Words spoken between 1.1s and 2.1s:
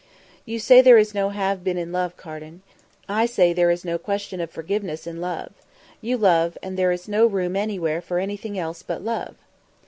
no 'have been' in